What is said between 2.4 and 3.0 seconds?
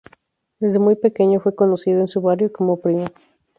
como